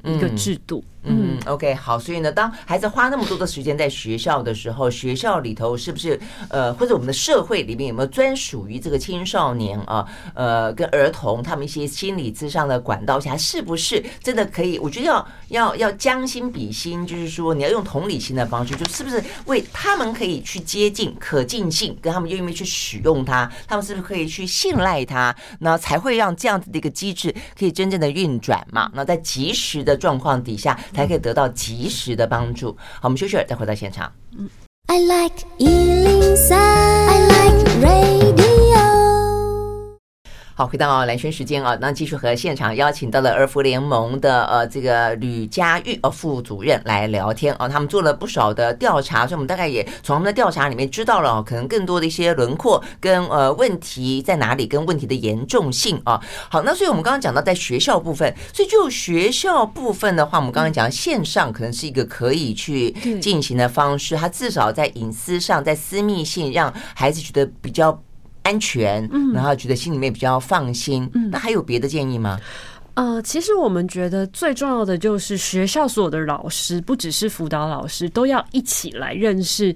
[0.05, 0.83] 一个制度。
[0.83, 14.79] 嗯嗯，OK，好，所以呢，当孩子花那么多的时间在学校的时候，学校里头是不是呃，或者我们的社会里面有没有专属于这个青少年啊，呃，跟儿童他们一些心理咨商的管道下，是不是真的可以？
[14.79, 28.91] 我觉得要要要将心比心，就是说你要用同理心的方式，就是不是为他们可以去接近可近性，跟他们愿意去使用它，他们是不是可以去信赖它，那才会让这样子的一个机制可以真正的运转嘛？
[28.93, 30.79] 那在及时的状况底下。
[30.95, 32.77] 才可以得到及时的帮助。
[32.95, 34.13] 好，我们休息会儿，再回到现场。
[34.87, 38.50] I like 103, I like radio
[40.61, 56.21] 好，回到蓝轩时间啊，那继续和现场邀请到了儿福联盟的呃这个吕佳玉呃副主任来聊天啊，他们做了不少的调查，所以我们大概也从他们的调查里面知道了可能更多的一些轮廓跟呃问题在哪里，跟问题的严重性啊。
[56.51, 67.99] 好，那所以我们刚刚讲到在学校部分，所以就学校部分的话，我们刚刚讲线上可能是一个可以去进行的方式，它至少在隐私上，在私密性让孩子觉得比较。
[68.51, 71.09] 安全，然后觉得心里面比较放心。
[71.15, 72.37] 嗯，那还有别的建议吗？
[72.95, 79.75] 呃，其实我们觉得最重要的就是学校所有的老师，不只是辅导老师，都要一起来认识。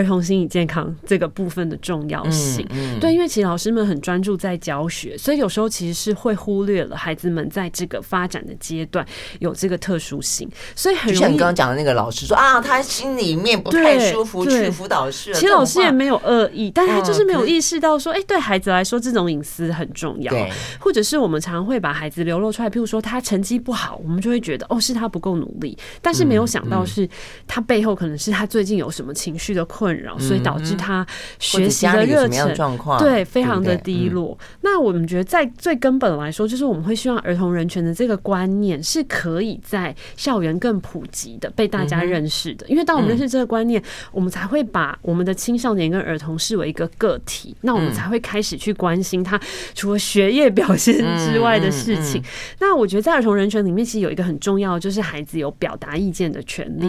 [0.00, 9.06] 儿童心理健康这个部分的重要性，嗯嗯、对，因为其实老师们很专注在教学，所以有时候其实是会忽略了孩子们在这个发展的阶段
[9.38, 15.34] 有这个特殊性，所以很容易就像你刚刚讲的那个老师说啊，他心里面不太舒服，去辅导室。
[15.34, 20.30] 其实老师也没有恶意，但他就是没有意识到说，哎，对孩子来说这种隐私很重要。
[20.32, 27.08] 对，或者是我们常常会把孩子流露出来，譬如说他成绩不好，我们就会觉得哦，是他不够努力，但是没有想到是
[27.46, 31.06] 他背后可能是他最近有什么情绪的困扰，所以导致他
[31.38, 34.36] 学习的热忱对非常的低落。
[34.62, 42.66] 那我们觉得，在最根本来说，就是我们会希望儿童人权的这个观念是可以在校园更普及的，被大家认识的。
[42.68, 49.40] 因为当我们认识这个观念，我们才会把我们的青少年跟儿童视为一个个体，那我们才会开始去关心他
[49.74, 52.22] 除了学业表现之外的事情。
[52.58, 56.88] 那我觉得在儿童人权里面，其实有一个很重要的，就是孩子有表达意见的权利。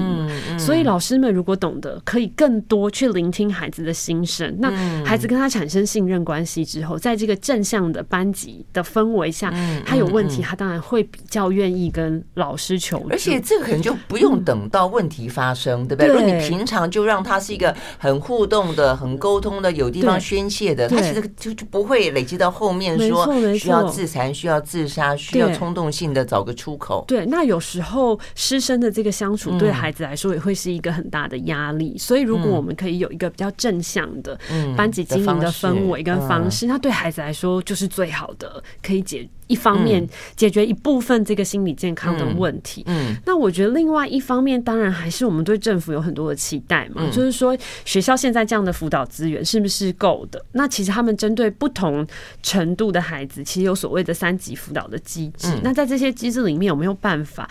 [0.58, 4.72] 所以老师们如果懂得，可以更多去聆听孩子的心声，那
[5.04, 9.54] 孩子跟他产生信任关系之后，在这个正向的班级的氛围下，
[9.86, 13.10] 他有问题，他当然会比较愿意跟老师求助。
[13.10, 16.08] 而且这个可能就不用等到问题发生，对不对？
[16.08, 27.04] 如果你平常就让他是一个很互动的、很沟通的、有地方宣泄的，他其实就就不会累积到后面说需要自残、需要自杀、需要冲动性的找个出口。
[27.08, 31.98] 对，那有时候师生的这个相处对孩子来说也会是一个很大的压力。
[31.98, 34.40] 所以如果我们可以有一个比较正向的
[34.76, 42.84] 班级经营的氛围跟方式，那对孩子来说就是最好的，可以解一方面解决一部分这个心理健康的问题。
[42.88, 50.44] 嗯，那我觉得另外一方面，当然还是我们对政府有很多的期待嘛，就是说学校现在这样的辅导资源是不是够的？
[50.54, 52.06] 那其实他们针对不同
[52.42, 55.48] 程度的孩子，其实有所谓的三级辅导的机制。
[55.62, 57.50] 那在这些机制里面，有没有办法？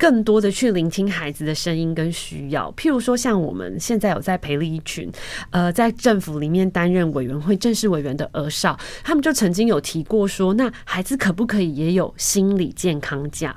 [0.00, 5.12] 更多的去聆听孩子的声音跟需要，譬如说像我们现在有在培力一群，
[5.50, 13.54] 呃，在政府里面担任委员会正式委员的儿少，他们就曾经有提过说，那孩子可不可以也有心理健康假？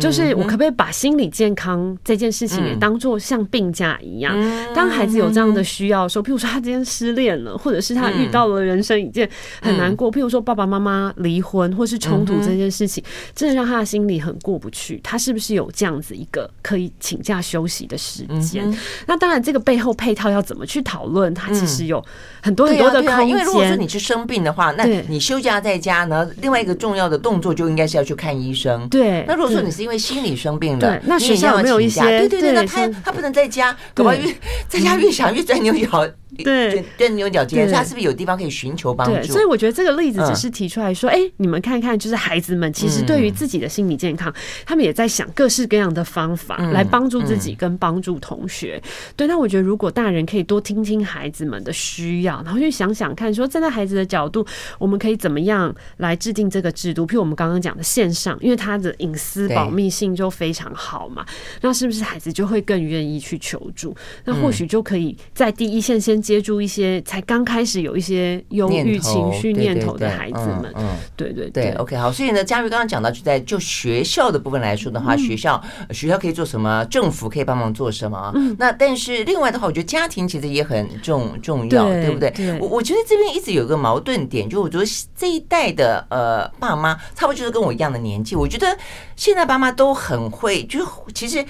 [0.00, 4.36] 就是我可不可以把心理健康这件事情也当做像病假一样？
[4.74, 9.28] 当孩子有这样的需要的时候，譬如说他今天失恋了，或者是他遇到了人生一件
[9.60, 13.02] 很难过，譬如说爸爸妈妈离婚或是冲突这件事情，
[13.34, 15.00] 真的让他的心里很过不去。
[15.02, 18.72] 他是不是有这样子一个可以请假休息的时间？
[19.06, 21.32] 那当然，这个背后配套要怎么去讨论？
[21.34, 22.04] 他其实有
[22.42, 23.28] 很多很多的空间。
[23.28, 26.28] 因为如果说你是生病的话，那你休假在家呢？
[26.40, 28.88] 另外一个重要的动作就应该是要去看医生。
[28.88, 29.24] 对。
[29.26, 32.00] 那如果说你是因为心理生病了，那学校有没有一些？
[32.00, 34.32] 对对对，那他他不能在家，搞不好越
[34.68, 36.08] 在家越想越钻牛角。
[36.38, 39.32] 对，钻牛角尖，他是不是有地方可以寻求帮助？
[39.32, 44.32] 所以我觉得这个例子只是提出来说，哎，你们看看，就是孩子们其实对于自己的心理健康，
[44.64, 48.82] 他们也在想各式各样的方法来帮助自己跟帮助同学。
[49.14, 54.46] 对，那我觉得如果大人可以多听听孩子们的需要，然后去想想看，说站在孩子的角度，
[54.78, 57.06] 我们可以怎么样来制定这个制度？
[57.06, 61.26] 譬如我们刚刚讲的线上，因为他的隐私保密性就非常好嘛，
[61.60, 63.94] 那是不是孩子就会更愿意去求助？
[64.24, 66.21] 那或许就可以在第一线先。
[66.22, 72.12] 接触一些才刚开始有一些忧郁情绪念头的孩子们，嗯，对对对，OK，好。
[72.12, 76.84] 所以呢，佳玉刚刚讲到，就在就学校的部分来说的话，学校学校可以做什么？
[76.84, 78.30] 政府可以帮忙做什么？
[78.36, 82.32] 嗯，那但是另外的话，我觉得家庭其实也很重重要，对不对？
[82.60, 84.84] 我我觉得这边一直有个矛盾点，就我觉得
[85.16, 88.76] 这一代的呃爸妈，差不多就是跟我一样的年纪，我觉得
[89.16, 91.44] 现在爸妈都很会，就是其实。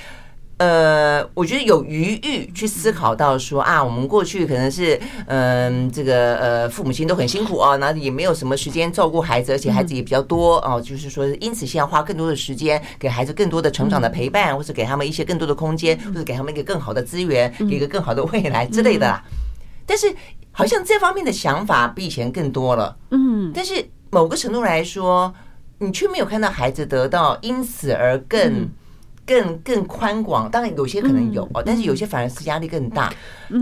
[0.62, 4.96] 呃，我觉得有余裕去思考到说啊，我们过去可能是
[5.26, 19.20] 嗯、呃，这个呃，父母亲都很辛苦啊，那也没有什么时间照顾孩子，而且孩子也比较多哦，就是说，因此现在花更多的时间给孩子更多的成长的陪伴，或者给他们一些更多的空间，或者给他们一个更好的资源，给一个更好的未来之类的啦。
[19.84, 20.14] 但是
[20.52, 25.34] 好像这方面的想法比以前更多了，嗯，但是某个程度来说，
[25.78, 28.68] 你却没有看到孩子得到因此而更。
[29.26, 33.12] 更更宽广，当然有些可能有哦，但是有些反而是压力更大。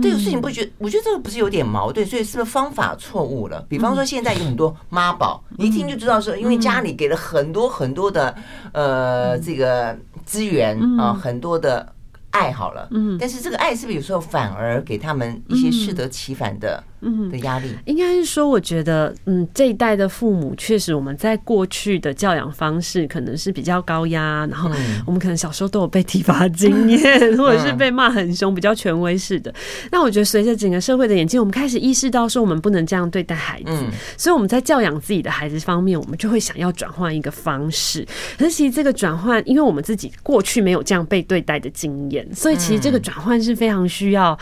[0.03, 0.71] 这个事情不觉得？
[0.79, 3.65] 我觉得这个不是有点矛盾，所以是不是方法错误了？
[3.69, 8.35] 比方说现在有很多妈宝，你一听就知道说因为家里给了很多很多的
[8.73, 11.93] 呃这个资源啊，很多的
[12.31, 16.83] 爱好了，嗯，但是这个爱是不是有时候反而给他们一些适得其反的？
[17.03, 24.71] 嗯的压力，应该是说，我觉得，嗯，这一代的父母确实，我们在过去的教养方式可能是比较高压，然后
[25.07, 27.01] 我们可能小时候都有被体罚经验，
[27.39, 29.53] 或者是被骂很凶，比较权威式的。
[29.91, 33.85] 那我觉得，随着整个社会的演进，我们开始意识到说，我们不能这样对待孩子，
[34.17, 38.07] 所以我们在教养自己的孩子方面，我们就会想要转换一个方式。
[38.39, 44.39] 可是，其实这个转换，因为我们自己过去没有这样被对待的经验，所以其实这个转换是非常需要。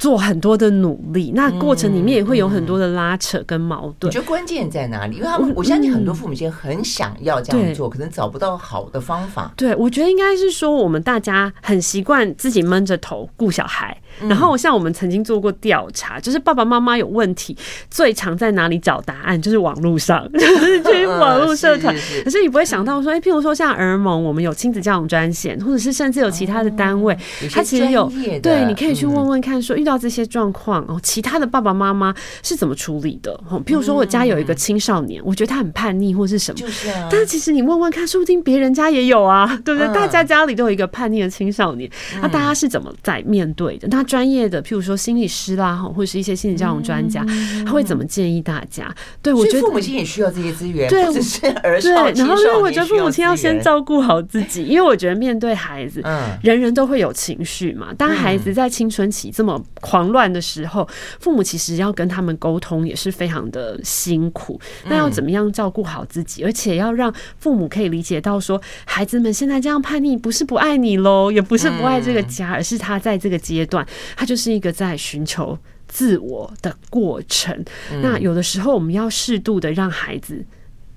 [0.00, 4.08] 做很多的努力，那过程里面也会有很多的拉扯跟矛盾。
[4.08, 5.16] 我觉得关键在哪里？
[5.16, 9.52] 因为他们，我相信很多父母亲很想要这样做，可能找不到好的方法。
[9.58, 13.94] 对，我觉得应该是说，我们大家很习惯自己闷着头顾小孩。
[14.26, 17.54] 然后像我们曾经做过调查，就是爸爸妈妈有问题，
[17.90, 19.40] 最常在哪里找答案？
[19.40, 21.94] 就是网络上， 就是去网络社团。
[22.24, 27.14] 可是你不会想到说，哎，譬如说像儿盟，我们有亲子教养专线，或者是甚至有其他的单位，
[27.52, 28.10] 他其实有
[28.42, 29.89] 对，你可以去问问看，说遇到。
[29.90, 33.32] 到这些状况哦，其他的爸爸妈妈是怎么处理的？
[33.50, 37.08] 哦，譬如说我家有一个青少年，我觉得他很叛逆或是什么，就是啊。
[37.10, 39.92] 但是其实你问问看，说不定别人家也有啊，对不对？
[39.92, 41.90] 大家家里都有一个叛逆的青少年，
[42.22, 43.88] 那大家是怎么在面对的？
[43.90, 47.26] 那专业的，譬如说心理师啦，或者是一些心理教育专家，
[47.66, 48.94] 他会怎么建议大家？
[49.20, 57.88] 对，我觉得父母亲也需要这些资源，对，只是儿少对，然后因为我觉得父母亲要先照顾好自己，因为我觉得面对孩子，嗯，人人都会有情绪嘛。
[57.96, 60.88] 当孩子在青春期这么狂乱的时候，
[61.18, 64.60] 父母其实要跟他们沟通也是非常的辛苦。
[64.86, 77.64] 那要怎么样照顾好自己，而且要让父母可以理解到，说孩子们现在这样叛逆，不是不爱你喽，也不是不爱这个家，而是他在这个阶段，他就是一个在寻求自我的过程。
[78.02, 80.44] 那有的时候，我们要适度的让孩子。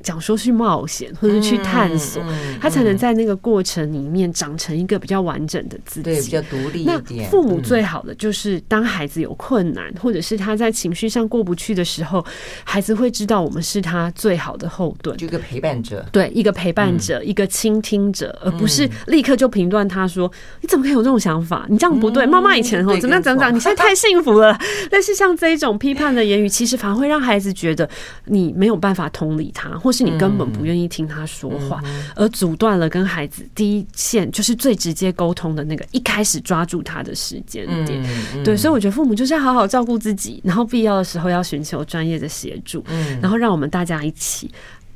[0.03, 2.21] 讲说去冒险，或者是去探索，
[2.61, 7.23] 他才能在那个过程里面长成一个比较完整的自己，对，比较独立一点。
[7.23, 12.23] 那父母最好的就是，当孩子有困难，或者是他在情绪上过不去的时候，
[12.63, 21.65] 孩子会知道我们是他最好的后盾，就一个陪伴者，对，一个陪伴者，一个倾听者，而不是立刻就评断他说：“你怎么可以有这种想法？
[21.69, 24.57] 你这样不对。”妈妈以前哦怎么样怎么样，你现在 太幸福了。
[24.89, 27.87] 但是像这一种批判的言语，其实反而会让孩子觉得
[28.25, 31.82] 你没有办法同理他，或是你根本不愿意听他说话，
[32.15, 38.03] 而阻断了跟孩子第一线就是最直接沟通的那个一开始抓住他的时间点。
[38.43, 42.84] 对，所以我觉得父母就是要好好照顾自己，然后必要的时候要寻求专业的协助，
[43.21, 44.51] 然后让我们大家一起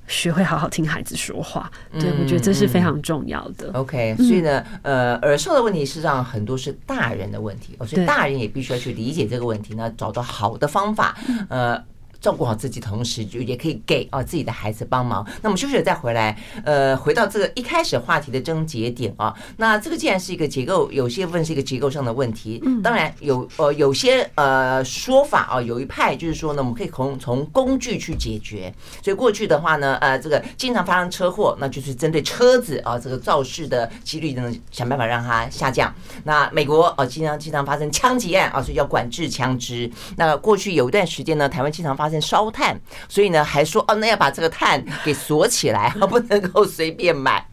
[0.07, 1.71] 学会好好听孩子说话。
[1.99, 3.69] 对，我觉得这是非常重要的。
[3.73, 11.17] OK，所以呢，呃，耳受的问题实际上很多是大人的问题，所以大人也必须要去理解这个问题呢，找到好的方法，
[11.49, 11.81] 呃。
[12.19, 15.25] 照顾好自己，同时就也可以给啊自己的孩子帮忙。
[15.41, 19.33] 那我们休息了再回来，呃，回到这个一开始话题的症结点啊。
[19.57, 22.61] 那这个既然是一个结构，有些部分是一个结构上的问题。
[22.83, 28.73] 当然有呃有些呃说法啊，有一派就是说呢，我们可以从从工具去解决。
[29.03, 35.93] 所以过去的话呢，呃，这个经常发生车祸，那就是针对车子啊这个肇事的几率呢，想办法让它下降。
[36.23, 39.89] 那美国啊经常经常发生枪击案啊，所以要管制枪支。
[40.15, 42.79] 那过去有一段时间呢，台湾经常发发生烧炭，
[43.09, 47.45] 所以呢还说哦，那要把这个炭给锁起来， 不能够随便买。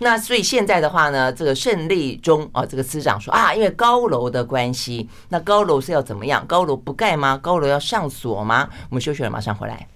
[0.00, 6.44] 那所以现在的话呢，这个胜利中啊，这个司长说啊，因为高楼的关系，那高楼是要怎么样？
[6.48, 7.38] 高楼不盖吗？
[7.40, 8.68] 高楼要上锁吗？
[8.90, 9.86] 我们休息了，马上回来。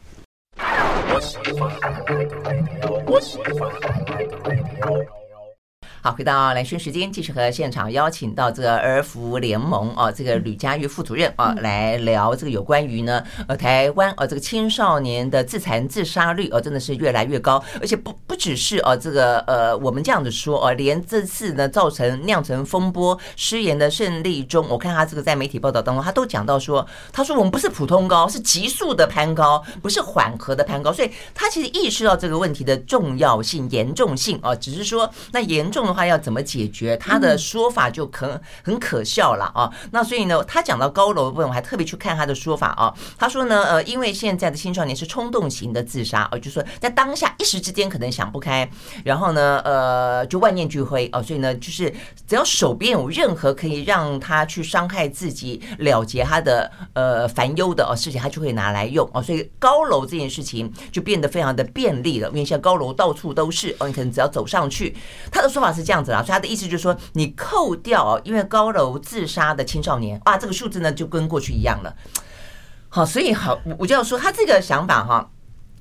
[6.07, 35.96] 好，回到蓝轩时间，继续和现场邀请到这个儿福联盟啊，这个吕佳玉副主任啊，来聊这个有关于呢，呃，台湾啊，这个青少年的自残自杀率啊，真的是越来越高，而且不不只是啊，这个呃，我们这样子说啊，连这次呢造成酿成风波失言的胜利中，我看他这个在媒体报道当中，他都讲到说，他说我们不是普通高，是急速的攀高，不是缓和的攀高，所以他其实意识到这个问题的重要性、严重性啊，只是说那严重的。
[35.97, 36.95] 话要怎么解决？
[36.99, 39.73] 他的说法就可很可笑了啊！
[39.91, 42.93] 那所以呢，他讲到高楼的部分，我还特别去看他的说法啊。
[43.19, 48.69] 他说呢，呃，因为现在的青少年是冲动型的自杀哦，就是说在当下一时之间可能想不开，
[49.05, 51.23] 然后呢，呃，就万念俱灰哦。
[51.23, 51.91] 所以呢，就是
[52.29, 59.23] 只要手边有任何可以让他去伤害自己、了结他的呃烦忧的哦事情，他就会拿来用哦。
[59.23, 64.95] 所以高楼这件事情就变得非常的便利了，因为现在高楼到处都是哦，你可能只要走上去。
[65.33, 65.86] 他的说法是。
[65.87, 71.95] 这样子啦，所以他的意思就是说，你扣掉因为高楼自杀的青少年啊，这个数字呢就跟过去一样了。
[72.89, 75.31] 好，所以好，我就要说他这个想法哈，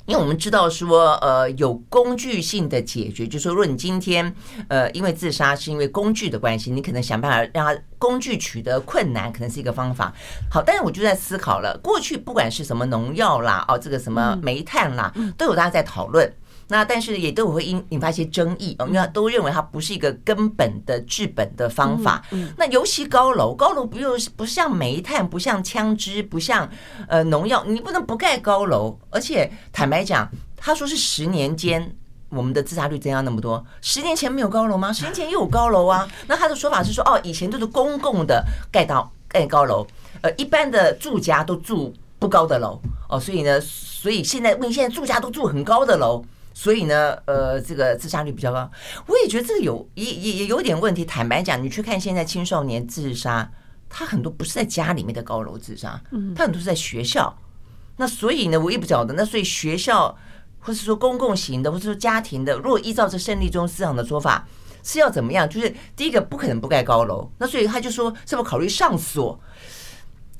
[0.05, 4.35] 因为我们知道说，呃，有工具性的解决，就是说，如果你今天
[4.67, 10.13] 呃因为自杀是因为工具的关系，你可能想办法让他工具取得困难，可能是一个方法。
[10.51, 16.31] 好，但是我就在思考了，过去不管是什么农药啦，哦，这个什么煤炭啦，都有大家在讨论。
[16.67, 22.23] 那但是也都会引引发一些争议哦，因为都认为它不是一个根本的治本的方法。
[22.57, 26.67] 那尤其高楼，高楼不又不像煤炭，不像枪支，不像
[27.07, 28.97] 呃农药，你不能不盖高楼。
[29.11, 31.95] 而且坦白讲，他说是十年间
[32.29, 34.91] 我们的自杀率增加那么多，十年前没有高楼吗？
[34.91, 36.07] 十年前又有高楼啊。
[36.25, 39.85] 那他的说法是说，哦，以前都是公共的盖到盖高楼，
[40.21, 46.25] 呃，一般的住家都住不高的楼哦，所以呢，所以现在问现在住家都住很高的楼。
[46.57, 48.71] 所以呢，呃，这个自杀率比较高，
[49.07, 51.03] 我也觉得这个有也也也有点问题。
[51.03, 53.51] 坦白讲，你去看现在青少年自杀，
[53.89, 56.01] 他很多不是在家里面的高楼自杀，
[56.33, 57.37] 他很多是在学校。
[57.97, 59.13] 那所以呢，我也不晓得。
[59.15, 60.17] 那所以学校，
[60.59, 64.47] 或是说公共型的，或是说家庭的，如果依照这胜利中思想的说法，
[64.81, 65.49] 是要怎么样？
[65.49, 67.29] 就是第一个不可能不盖高楼。
[67.37, 69.37] 那所以他就说，是不是考虑上锁？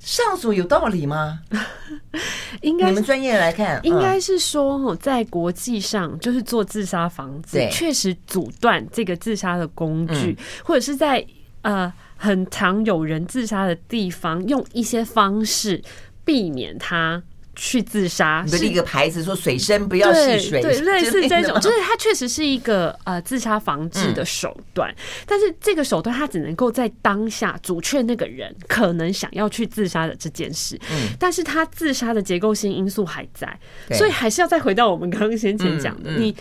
[0.05, 1.39] 上锁有道理吗？
[2.61, 11.25] 应该你们专业来看，应该是说，在国际上，就是做自杀防治，确实阻断这个自杀的工具，或者是在
[11.63, 15.81] 呃很常有人自杀的地方，用一些方式
[16.23, 17.23] 避免他。
[17.55, 24.95] 去自杀，你的立个牌子说水深不要戏水，对，对，类似这种，就是它确实是一个呃自杀防治的手段，嗯、
[25.25, 33.59] 但是这个手段它只能够在当下阻却那个人可能想要去自杀的这件事，嗯，但是他自杀的结构性因素还在，
[33.91, 36.35] 所以还是要再回到我们刚刚先前讲的，嗯嗯、你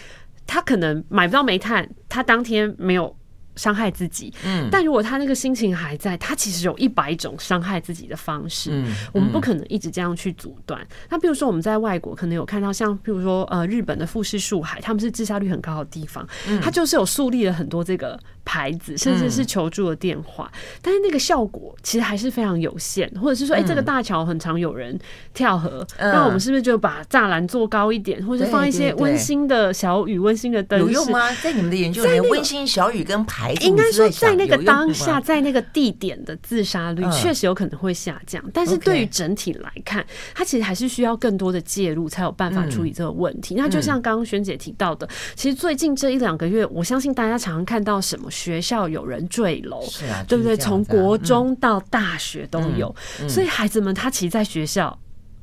[0.47, 3.17] 他可能买不到煤炭，他当天没有。
[3.57, 10.87] 伤害自己，嗯，但如果他那个心情还在，他其实有一百种伤害自己的方式，嗯，我们不可能一直这样去阻断。
[11.09, 20.51] 那比如说我们在外国可能有看到，像比如说呃日本的富士树海，他们是自杀率很高的地方，嗯，他就是有树立了很多这个牌子，甚至是求助的电话，
[20.83, 24.99] 但是那个效果其实还是非常有限，或者是说，哎，这个大桥很常有人
[25.33, 30.85] 跳河，那我们是不是就把栅栏做高一点，或者放一些温馨的小雨、温馨的灯饰？
[30.85, 31.31] 有用吗？
[31.43, 33.67] 在你们的研究里面，温馨小雨跟牌子。
[33.67, 43.55] 应该说，在那个当下，在那个地点的自杀率确实有可能会下降，但是对于整体来看，它其实还是需要更多的介入，才有办法处理这个问题。
[43.57, 50.57] 那就像刚刚萱姐提到的，其实最近这一两个月，我相信大家常常看到什么学校有人坠楼，是啊，对不对？
[50.57, 52.95] 从国中到大学都有，
[53.29, 54.99] 所以孩子们他其实在学校，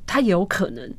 [0.05, 0.93] 他有可能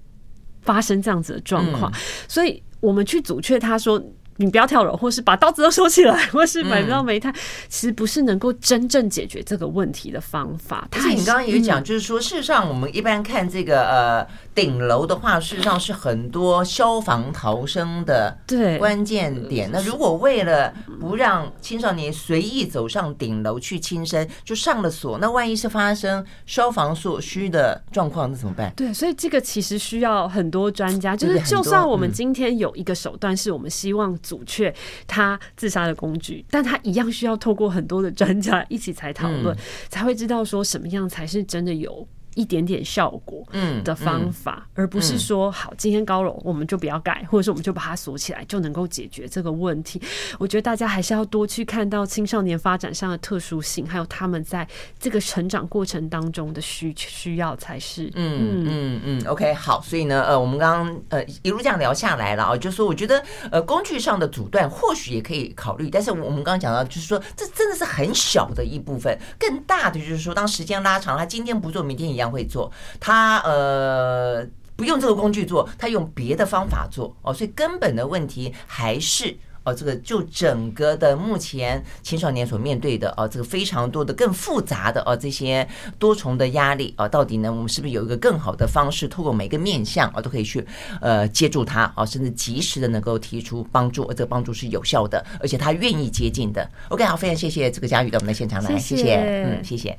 [0.62, 1.92] 发生这样子的状况，
[2.26, 2.62] 所以。
[2.82, 4.02] 我们去阻却他说。
[4.36, 7.32] 你不要跳楼，或是把刀子都收起来，或是买不到煤炭，
[7.68, 10.88] 其实不是能够真正解决这个问题的方法。
[10.92, 19.70] 而且你刚刚也讲，就是说，事实上我们一般看这个呃顶楼的话，事实上是很多消防逃生的对关键点。
[19.70, 28.72] 那如果为了不让青少年随意走上顶楼去轻生，就上了锁，那万一是发生消防所需的状况，那怎么办？
[28.74, 31.14] 对，所以这个其实需要很多专家。
[31.14, 34.18] 就是就算我们今天有一个手段，是我们希望。
[34.32, 34.74] 阻却
[35.06, 39.54] 他自杀的工具，但他一样需要透过很多的专家一起才讨论，
[39.90, 42.08] 才会知道说什么样才是真的有。
[42.34, 50.00] 一点点效果，嗯，的方法，而不是说好今天高楼我们就不要盖，或者是我们就把它锁起来就能够解决这个问题。
[50.38, 54.66] 我觉得大家还是要多去看到青少年发展上的特殊性，还有他们在
[54.98, 58.10] 这个成长过程当中的需需要才是。
[58.14, 72.32] 嗯嗯嗯，OK，好，所以呢，呃，我们刚刚呃一路这样聊下来了啊，就是说我觉得呃工具上的阻断或许也可以考虑，但是我们刚刚讲到就是说这真的是很小的一部分，更大的就是说当时间拉长，他今天不做，明天一样。
[72.32, 79.36] 会做，他呃不用这个工具做，他用别的方法做哦，所以根本的问题还是。
[79.64, 85.64] 哦，这个就整个的目前青少年所面对的哦，这个非常多的更复杂的哦，这些
[86.00, 90.66] 多重的压力啊，到底呢，我们是不是有一个更好的方式，透过每个面向啊，都可以去
[91.00, 96.68] 呃接住他啊，甚至及时的能够提出帮助，而这个帮助是有效的，而且他愿意接近的。
[96.88, 99.96] OK，好，非常谢谢这个佳宇到我们的现场来，谢谢嗯，谢谢。